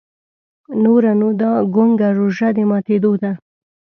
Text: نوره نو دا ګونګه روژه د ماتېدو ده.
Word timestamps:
نوره 0.83 1.11
نو 1.19 1.29
دا 1.41 1.51
ګونګه 1.73 2.09
روژه 2.17 2.49
د 2.55 2.57
ماتېدو 2.71 3.11
ده. 3.21 3.31